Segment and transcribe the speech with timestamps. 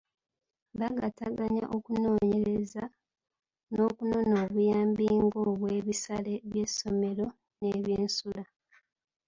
[0.79, 2.83] Baagattaganya okunoonyereza
[3.73, 7.25] n’okunona obuyambi gamba ng’obwebisale by’essomero
[7.61, 8.43] n’ebyensula.